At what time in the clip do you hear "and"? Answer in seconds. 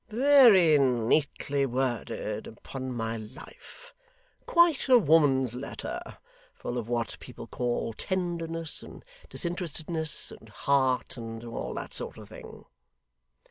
8.81-9.05, 10.31-10.49, 11.17-11.43